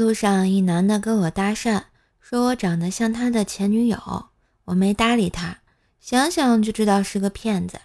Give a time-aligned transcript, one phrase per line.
[0.00, 1.82] 路上一男的跟我搭讪，
[2.22, 4.30] 说我长得像他的前女友，
[4.64, 5.58] 我没搭理他。
[6.00, 7.78] 想想就知道是个骗子。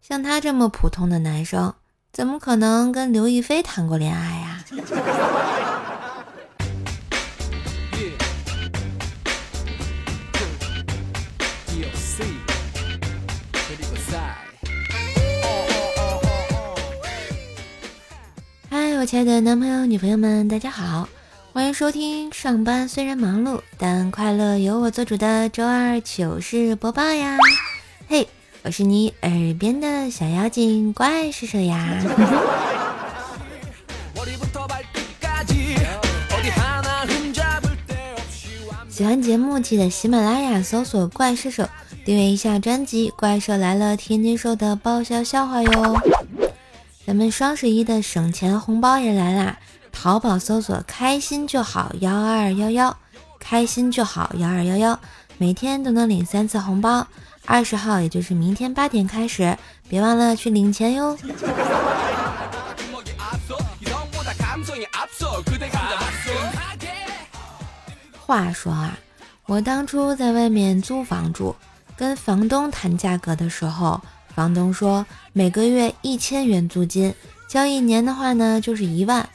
[0.00, 1.72] 像他这么普通的男生，
[2.12, 4.64] 怎么可能跟刘亦菲谈过恋爱呀？
[18.68, 21.08] 嗨，我亲爱的男朋友、女朋友们，大家好，
[21.54, 27.36] 欢迎收听上班虽然忙碌，但快乐由我做主的周二糗事播报呀！
[28.08, 28.26] 嘿，
[28.62, 32.02] 我是你耳边的小妖精怪兽兽呀！
[38.88, 41.68] 喜欢节目记得喜马拉雅搜索怪兽兽，
[42.06, 46.00] 订阅一下专辑《怪兽来了》，天津兽的爆笑笑话哟。
[47.06, 49.58] 咱们双十一的省钱红包也来啦！
[49.92, 52.96] 淘宝搜索“开心就好幺二幺幺”，
[53.38, 54.98] 开心就好幺二幺幺，
[55.38, 57.06] 每天都能领三次红包。
[57.46, 59.56] 二十号，也就是明天八点开始，
[59.88, 61.16] 别忘了去领钱哟。
[68.26, 68.98] 话说啊，
[69.46, 71.54] 我当初在外面租房住，
[71.96, 74.00] 跟房东谈价格的时候。
[74.34, 75.04] 房东说
[75.34, 77.14] 每个月一千元租金，
[77.46, 79.28] 交一年的话呢就是一万。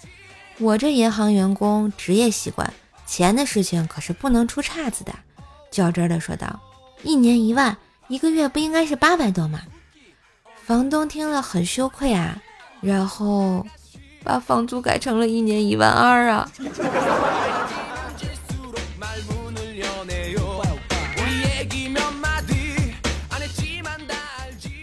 [0.59, 2.73] 我这银行员工职业习惯，
[3.05, 5.13] 钱的事情可是不能出岔子的，
[5.69, 6.59] 较真的说道
[7.03, 7.77] ：“一年一万，
[8.08, 9.61] 一个月不应该是八百多吗？”
[10.66, 12.41] 房东听了很羞愧啊，
[12.81, 13.66] 然后
[14.23, 16.52] 把房租改成了一年一万二啊。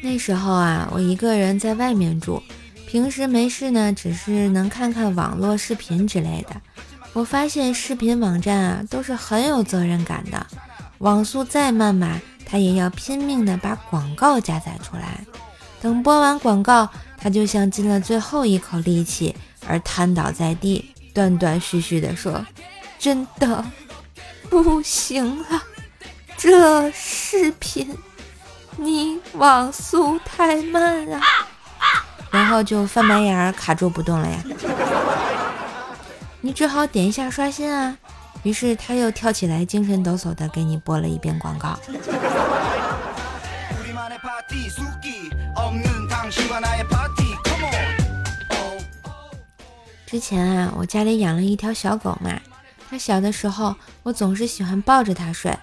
[0.03, 2.41] 那时候啊，我一个人在外面住，
[2.95, 6.55] 平时没事呢，只是能看看网络视频之类的。
[7.13, 10.47] 我发现视频网站啊，都是很有责任感的，
[10.99, 15.27] 网速再慢吧，他也要拼命的把广告加载出来。
[15.81, 19.35] 等播完广告，他就像进了最后一口力气
[19.67, 22.47] 而瘫倒在地，断断续续的说
[22.97, 23.65] ：“真的
[24.49, 25.61] 不行了，
[26.37, 27.93] 这视频。”
[28.79, 31.21] 你网速太慢啊，
[32.35, 34.39] 然后就翻白眼儿卡住不动了呀。
[36.41, 37.97] 你只好点一下刷新啊。
[38.43, 41.79] 于是他又跳起来，精神抖擞的给你播了一遍广告。
[50.05, 52.33] 之前啊，我家里养了一条小狗嘛，
[52.91, 55.57] 它小的时候我总是喜欢抱着它睡，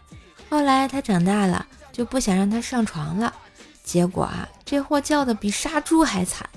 [0.49, 1.65] 后来它长大了。
[1.91, 3.33] 就不想让它上床了，
[3.83, 6.47] 结果啊，这货叫的比杀猪还惨。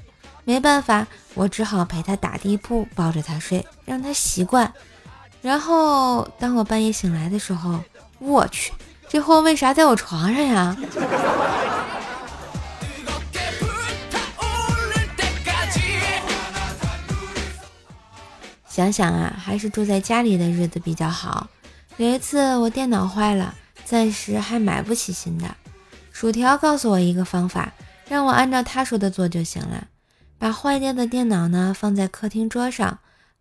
[0.45, 4.73] 没办法，我只好陪他打地铺，抱着他睡，让他习惯。
[5.43, 7.81] 然后当我半夜醒来的时候，
[8.19, 8.73] 我去，
[9.09, 10.77] 这货为啥在我床上呀？
[18.69, 21.49] 想想啊，还是住在家里的日子比较好。
[21.97, 23.55] 有一次我电脑坏了。
[23.85, 25.45] 暂时还买不起新的。
[26.11, 27.71] 薯条告诉我一个方法，
[28.09, 29.87] 让我按照他说的做就行了。
[30.39, 32.99] 把坏掉的电脑呢放在客厅桌上，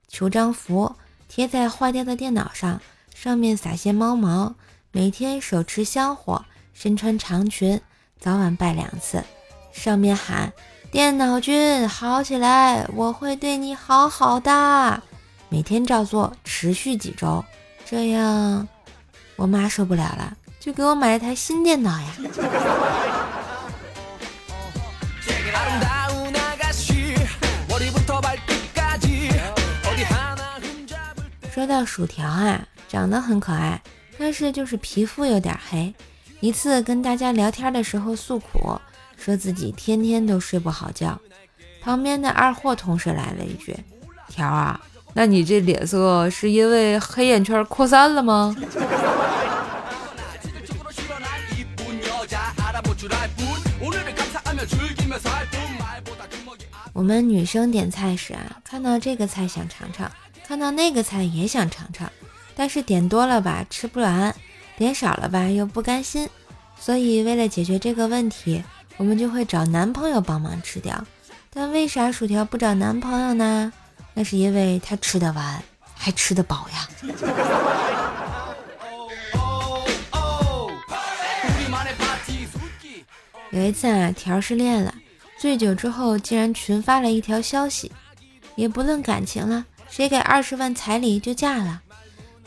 [0.08, 0.96] 求张符
[1.28, 2.80] 贴在坏掉的电脑上，
[3.14, 4.56] 上面撒些猫毛。
[4.92, 7.82] 每天手持香火，身穿长裙，
[8.20, 9.24] 早晚拜两次，
[9.72, 10.54] 上面喊
[10.92, 15.02] ：“电脑君好起来，我会对你好好的。”
[15.50, 17.44] 每天照做，持续几周，
[17.84, 18.68] 这样。
[19.36, 22.08] 我妈受不了了，就给我买了台新电脑呀。
[31.64, 33.82] 说到薯条啊，长得很可爱，
[34.20, 35.96] 但是就是皮肤有点黑。
[36.42, 38.78] 一次跟大家聊天的时候诉苦，
[39.16, 41.18] 说自己天天都睡不好觉。
[41.82, 43.74] 旁边的二货同事来了一句
[44.28, 44.82] ：“条啊，
[45.14, 48.54] 那你这脸色是因为黑眼圈扩散了吗？”
[56.92, 60.12] 我们女生点菜时啊，看到这个菜想尝尝，
[60.46, 62.12] 看到那个菜也想尝尝，
[62.56, 64.36] 但是点多了吧吃不完，
[64.78, 66.30] 点少了吧又不甘心，
[66.80, 68.64] 所以为了解决这个问题，
[68.98, 71.06] 我们就会找男朋友帮忙吃掉。
[71.50, 73.72] 但为啥薯条不找男朋友呢？
[74.14, 75.64] 那是因为他吃得完，
[75.96, 76.88] 还吃得饱呀。
[83.52, 84.94] 有一次啊，条失恋了。
[85.40, 87.92] 醉酒之后，竟然群发了一条消息，
[88.56, 91.80] 也不论感情了，谁给二十万彩礼就嫁了。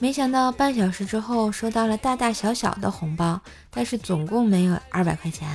[0.01, 3.41] 没想到半小时之后收到了大大小小的红包，
[3.71, 5.49] 但是总共没有二百块钱，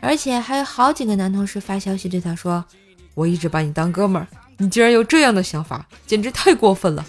[0.00, 2.64] 而且还有好几个男同事发消息对他说
[3.12, 7.04] ：“我一直把你当哥们儿，你竟然有这样的想法，简直太过分了。”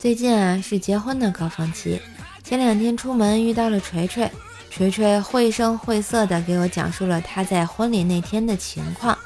[0.00, 2.00] 最近啊是结婚的高峰期，
[2.42, 4.30] 前两天出门遇到了锤锤。
[4.70, 9.18] 锤锤绘声绘色地给我讲述了他在婚礼那天的情况。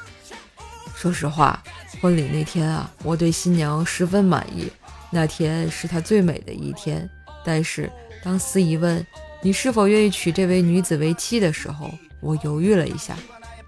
[0.93, 1.63] 说实话，
[2.01, 4.69] 婚礼那天啊，我对新娘十分满意。
[5.09, 7.09] 那天是她最美的一天。
[7.45, 7.89] 但是
[8.21, 9.05] 当司仪问
[9.41, 11.89] 你是否愿意娶这位女子为妻的时候，
[12.19, 13.15] 我犹豫了一下。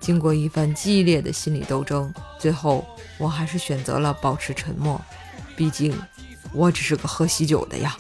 [0.01, 2.85] 经过一番激烈的心理斗争，最后
[3.17, 4.99] 我还是选择了保持沉默。
[5.55, 5.97] 毕竟，
[6.53, 7.95] 我只是个喝喜酒的呀。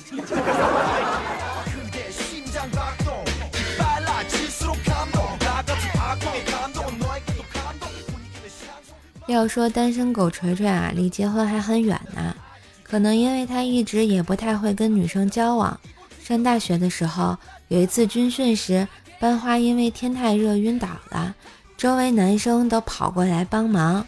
[9.27, 12.33] 要说单身狗锤锤啊，离结婚还很远呢。
[12.81, 15.77] 可能因为他一直也不太会跟女生交往。
[16.23, 18.87] 上大学的时候，有一次军训时，
[19.19, 21.35] 班花因为天太热晕倒了，
[21.77, 24.07] 周围男生都跑过来帮忙，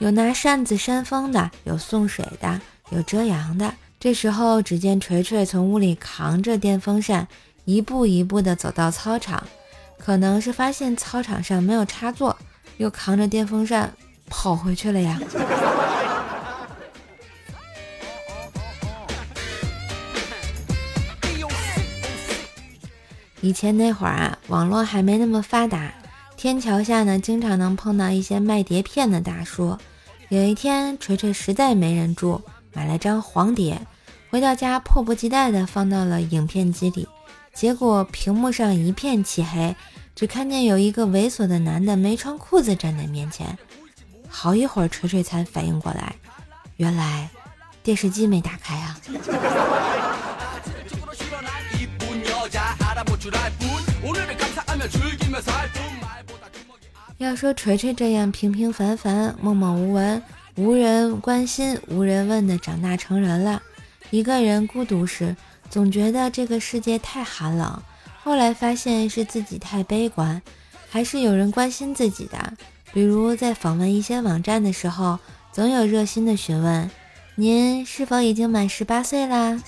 [0.00, 3.74] 有拿扇子扇风的，有送水的，有遮阳的。
[4.00, 7.26] 这时候，只见锤锤从屋里扛着电风扇，
[7.64, 9.42] 一步一步地走到操场，
[9.98, 12.36] 可能是发现操场上没有插座，
[12.76, 13.92] 又扛着电风扇。
[14.30, 15.18] 跑回去了呀！
[23.40, 25.94] 以前那会儿啊，网络还没那么发达，
[26.36, 29.78] 天桥下呢，经常能碰到一些卖碟片的大叔。
[30.28, 33.86] 有一天，锤锤实在没人住，买了张黄碟，
[34.30, 37.08] 回到家迫不及待地放到了影片机里，
[37.52, 39.74] 结果屏幕上一片漆黑，
[40.14, 43.58] 只看见有一个猥琐的男的没穿裤子站在面前。
[44.28, 46.14] 好一会儿，锤锤才反应过来，
[46.76, 47.28] 原来
[47.82, 49.00] 电视机没打开啊！
[57.16, 60.22] 要说锤锤这样平平凡凡、默默无闻、
[60.58, 63.62] 无人关心、无人问的长大成人了，
[64.10, 65.36] 一个人孤独时，
[65.70, 67.80] 总觉得这个世界太寒冷。
[68.24, 70.42] 后来发现是自己太悲观，
[70.90, 72.54] 还是有人关心自己的。
[72.92, 75.20] 比如在访问一些网站的时候，
[75.52, 76.90] 总有热心的询问
[77.38, 79.62] ：“您是否已经满十八岁啦？”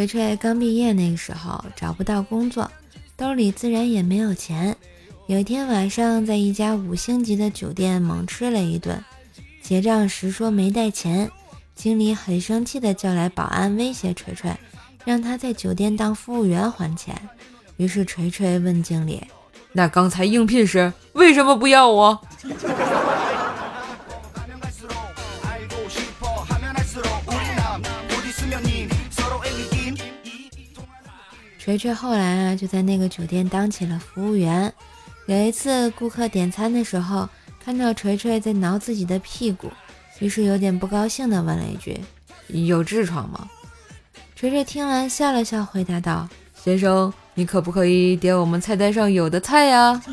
[0.00, 2.70] 锤锤刚毕业那个时候找不到工作，
[3.18, 4.74] 兜里自然也没有钱。
[5.26, 9.04] 有一天晚上，在一家五星级的酒店猛吃了一顿，
[9.62, 11.30] 结账时说没带钱。
[11.74, 14.50] 经理很生气的叫来保安，威胁锤锤，
[15.04, 17.14] 让他在酒店当服务员还钱。
[17.76, 19.22] 于是锤锤问经理
[19.72, 22.18] ：“那刚才应聘时为什么不要我？”
[31.60, 34.72] 锤锤后来啊，就在那个酒店当起了服务员。
[35.26, 37.28] 有一次顾客点餐的时候，
[37.62, 39.70] 看到锤锤在挠自己的屁股。
[40.20, 42.00] 于是有点不高兴地问了一句
[42.66, 43.46] ：“有痔疮吗？”
[44.34, 50.00] 锤锤听完笑了笑，回答道：“先生，你可不可以点我们菜单上有的菜呀？”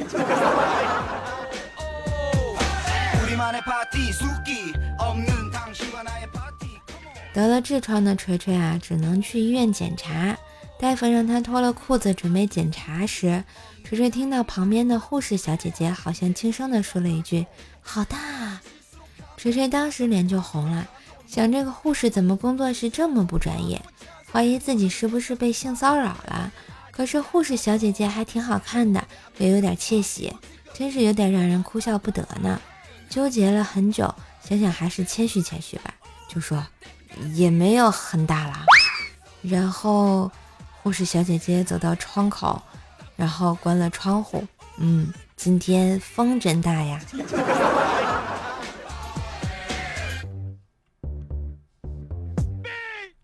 [7.33, 10.37] 得了痔疮的锤锤啊，只能去医院检查。
[10.79, 13.43] 大夫让他脱了裤子准备检查时，
[13.83, 17.45] 锤锤听到旁边的护士小姐姐好像轻声地说了一句
[17.81, 18.61] ：“好大。”啊
[19.37, 20.87] 锤锤当时脸就红了，
[21.27, 23.79] 想这个护士怎么工作时这么不专业，
[24.31, 26.51] 怀疑自己是不是被性骚扰了。
[26.91, 29.07] 可是护士小姐姐还挺好看的，
[29.37, 30.35] 也有点窃喜，
[30.73, 32.59] 真是有点让人哭笑不得呢。
[33.09, 35.93] 纠结了很久，想想还是谦虚谦虚吧，
[36.27, 36.65] 就说
[37.35, 38.65] 也没有很大啦。
[39.43, 40.31] 然后
[40.87, 42.61] 护士小姐姐走到窗口，
[43.17, 44.41] 然后关了窗户。
[44.77, 47.01] 嗯，今天风真大呀。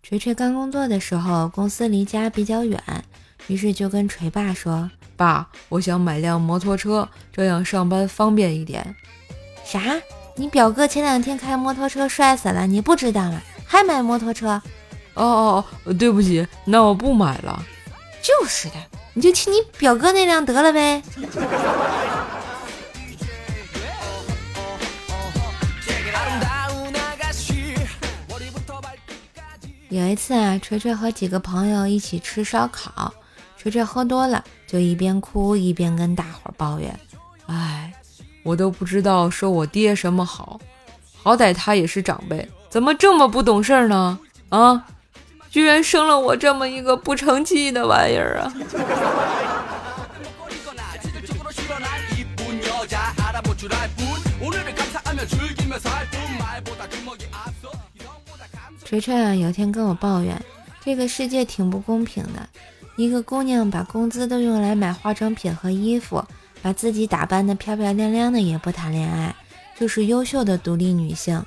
[0.02, 2.84] 锤锤刚工作的时候，公司离家比较远，
[3.48, 8.94] 于是就跟锤爸说：“爸，我想买辆摩托车，这样上班方便一点。”
[9.64, 9.80] 啥？
[10.36, 13.42] 你表哥前两天开摩托车摔死了，你不知道吗？
[13.66, 14.62] 还买摩托车？
[15.16, 15.94] 哦哦哦！
[15.94, 17.64] 对不起，那我不买了。
[18.22, 18.76] 就是的，
[19.14, 21.02] 你就骑你表哥那辆得了呗。
[29.90, 33.14] 有一次啊，锤锤和几个朋友一起吃烧烤，
[33.56, 37.00] 锤锤喝多了，就一边哭一边跟大伙儿抱怨
[37.46, 37.94] ：“哎，
[38.42, 40.60] 我都不知道说我爹什么好，
[41.22, 44.18] 好歹他也是长辈，怎么这么不懂事儿呢？
[44.50, 44.84] 啊？”
[45.54, 48.52] 居然生了我这么一个不成器的玩意儿啊！”
[58.84, 60.44] 锤锤啊，有天跟我抱怨，
[60.84, 62.50] 这个世界挺不公平的。
[62.96, 66.26] 一个姑娘把工资都用来买化妆品和衣服，
[66.64, 69.36] 把自己打扮的漂漂亮亮的也不谈恋爱，
[69.80, 71.46] 就是优秀的独立女性。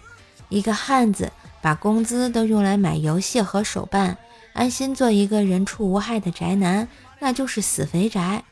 [0.48, 1.32] 一个汉子
[1.66, 4.18] 把工资都用来买游戏和手办，
[4.52, 6.87] 安心做一个人畜无害的宅男，
[7.18, 8.44] 那就是死肥宅。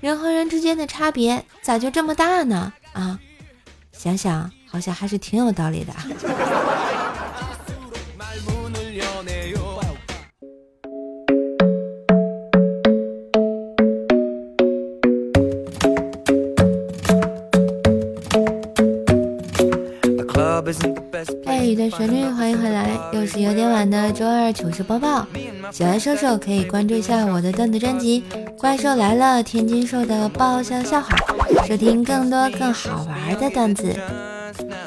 [0.00, 2.72] 人和人之间的差别咋就这么大呢？
[2.94, 3.20] 啊，
[3.92, 5.92] 想想好像还是挺有道理的。
[23.24, 25.26] 又是有点晚的周二糗事播报。
[25.72, 28.22] 喜欢瘦瘦可以关注一下我的段子专辑
[28.58, 31.16] 《怪兽来了》，天津兽的爆笑笑话，
[31.66, 33.98] 收听更多更好玩的段子。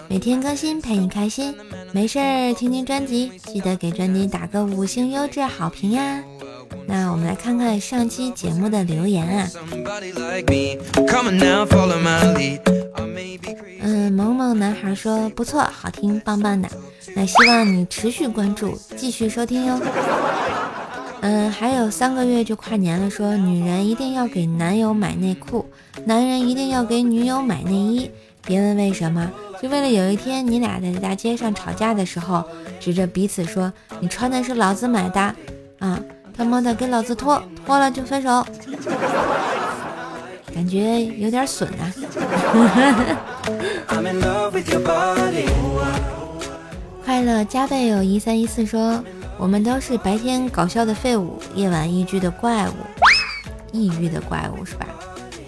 [0.08, 1.56] 每天更新陪你开心，
[1.92, 6.24] 没事儿听听专辑，记得给专辑打个五星优质好评呀。
[6.86, 9.50] 那我们来看看上期节目的留言啊。
[13.82, 16.70] 嗯，萌萌男孩说不错，好听，棒棒的。
[17.16, 19.80] 那希望你持续关注，继续收听哟。
[21.22, 25.66] 嗯，还有三个月就跨年了，说女人一定要给男友买内裤，
[26.06, 28.12] 男人一定要给女友买内衣。
[28.46, 29.30] 别问为什么，
[29.62, 32.44] 就为了有一天你俩在大街上吵架的时候，
[32.80, 35.20] 指着彼此说你穿的是老子买的
[35.80, 36.00] 啊，
[36.36, 38.46] 他妈的给老子脱，脱了就分手。
[40.54, 41.94] 感觉有点损啊！
[47.08, 49.02] 快乐加倍有一三一四说，
[49.38, 52.74] 我们都是白天搞笑的废物，夜晚抑郁的怪物，
[53.72, 54.86] 抑郁的怪物是吧？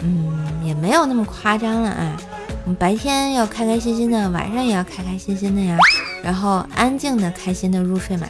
[0.02, 0.32] 嗯，
[0.64, 2.16] 也没有那么夸张了啊。
[2.64, 5.78] 我们白天要开开心心的，晚上也要开开心心的呀，
[6.24, 8.30] 然后安静的、开心的入睡嘛。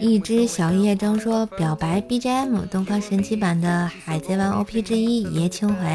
[0.00, 5.86] 一只小夜灯说：“表白 BGM，东方神奇版的《海贼王》OP 之一《爷青回》，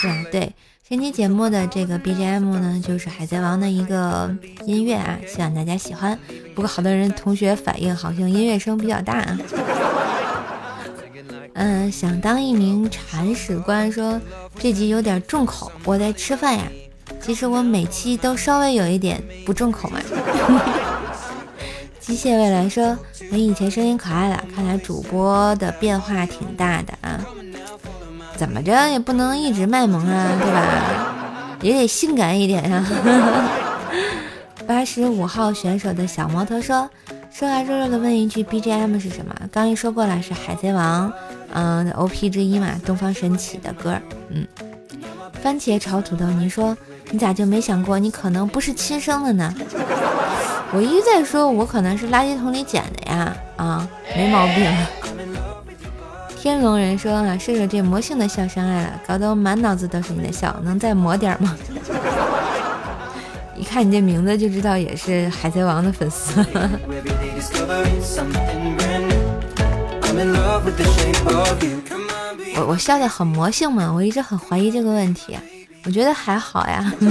[0.00, 0.14] 是吧？
[0.32, 0.50] 对，
[0.90, 4.28] 神期节目的这个 BGM 呢，就是《海贼王》的一个
[4.66, 6.18] 音乐啊，希望大家喜欢。
[6.52, 9.38] 不过好多人同学反映，好像音乐声比较大啊。
[11.52, 14.20] 嗯，想当一名铲屎官说
[14.58, 16.64] 这集有点重口，我在吃饭呀。
[17.20, 20.00] 其实我每期都稍微有一点不重口嘛。
[22.00, 22.98] 机械未来说
[23.30, 27.24] ：“你以前声音可爱了，看来主播的变化挺大的啊。
[28.40, 30.64] 怎么着也不能一直卖萌啊，对吧？
[31.60, 32.82] 也得性感一点呀。
[34.66, 36.88] ”八十五号选手的小摩托说
[37.30, 39.34] ：“说来，弱弱的问一句，BGM 是什么？
[39.52, 41.10] 刚一说过了，是《海贼王》
[41.52, 43.94] 嗯 OP 之一嘛，东方神起的歌。
[44.30, 44.46] 嗯，
[45.42, 46.74] 番茄炒土豆，你说
[47.10, 49.54] 你咋就没想过，你可能不是亲生的呢？”
[50.72, 54.64] 我一再说，我可能是垃圾桶里捡的呀，啊，没毛病。
[56.42, 61.54] 天龙人说啊，射手这魔性的笑上来了，搞得我满脑子都是你的笑，能再魔点吗？
[63.54, 66.42] 一看你这名字就知道也是海贼王的粉丝。
[72.56, 73.92] 我我笑的很魔性吗？
[73.94, 75.36] 我一直很怀疑这个问题，
[75.84, 76.90] 我觉得还好呀。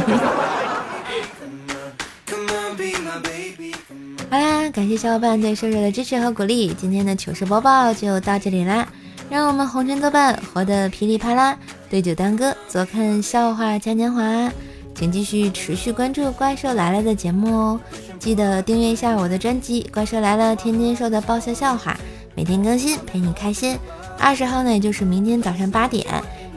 [4.31, 8.87] 好啦，感谢小伙伴对瘦瘦的支持和鼓励，今天的糗事播报就到这里啦。
[9.29, 11.55] 让我们红尘作伴，活得噼里啪啦，
[11.87, 14.51] 对酒当歌，坐看笑话嘉年华。
[14.95, 17.79] 请继续持续关注《怪兽来了》的节目哦，
[18.17, 21.95] 记得订阅一下我的专辑《怪兽来了》，天津说的爆笑笑话，
[22.35, 23.77] 每天更新，陪你开心。
[24.17, 26.05] 二十号呢，也就是明天早上八点，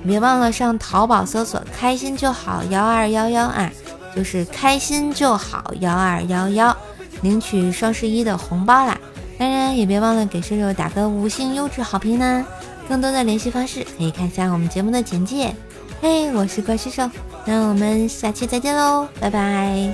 [0.02, 3.70] 你别忘了上淘宝搜索“开心就好幺二幺幺”啊，
[4.16, 6.76] 就是开心就好幺二幺幺。
[7.20, 8.98] 领取双十一的红包啦！
[9.38, 12.44] 当然也别忘了给射手打个五星优质好评呢。
[12.88, 15.54] 更多的联系方式可以看一下我们节目的简介。
[16.00, 17.08] 嘿，我是怪兽兽，
[17.44, 19.92] 那我们下期再见喽，拜拜。